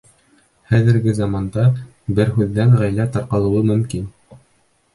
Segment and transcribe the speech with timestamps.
[0.71, 1.67] Хәҙерге заманда
[2.21, 4.13] бер һүҙҙән ғаилә тарҡалыуы мөмкин.